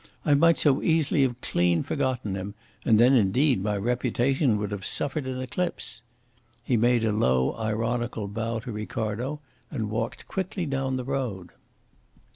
[0.25, 4.83] I might so easily have clean forgotten him, and then indeed my reputation would have
[4.83, 6.01] suffered an eclipse."
[6.63, 11.51] He made a low, ironical bow to Ricardo and walked quickly down the road.